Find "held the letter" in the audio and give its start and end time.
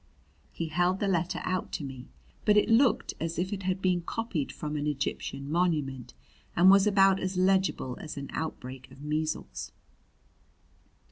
0.69-1.41